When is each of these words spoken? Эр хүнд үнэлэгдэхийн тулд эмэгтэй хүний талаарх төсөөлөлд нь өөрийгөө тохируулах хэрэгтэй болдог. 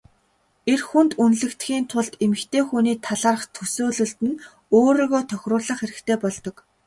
Эр 0.71 0.81
хүнд 0.89 1.11
үнэлэгдэхийн 1.23 1.85
тулд 1.91 2.13
эмэгтэй 2.25 2.63
хүний 2.69 2.97
талаарх 3.07 3.43
төсөөлөлд 3.55 4.19
нь 4.27 4.39
өөрийгөө 4.77 5.21
тохируулах 5.31 5.79
хэрэгтэй 5.81 6.17
болдог. 6.21 6.55